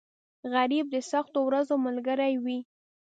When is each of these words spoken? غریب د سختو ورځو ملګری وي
غریب 0.53 0.85
د 0.91 0.95
سختو 1.11 1.39
ورځو 1.43 1.75
ملګری 1.85 2.33
وي 2.43 2.59